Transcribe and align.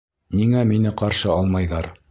Ниңә 0.39 0.63
мине 0.71 0.95
ҡаршы 1.03 1.33
алмайҙар? 1.37 1.95